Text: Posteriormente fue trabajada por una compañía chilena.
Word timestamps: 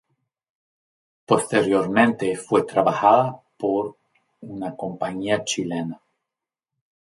Posteriormente 1.27 2.35
fue 2.35 2.63
trabajada 2.65 3.39
por 3.55 3.97
una 4.39 4.75
compañía 4.75 5.43
chilena. 5.43 6.01